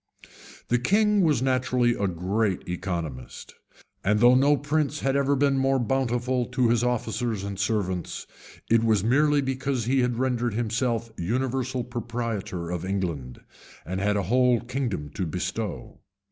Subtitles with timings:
[0.37, 3.53] [*] The king was naturally a great economist;
[4.03, 8.25] and though no prince had ever been more bountiful to his officers and servants,
[8.67, 13.41] it was merely because he had rendered himself universal proprietor of England,
[13.85, 15.99] and had a whole kingdom to bestow.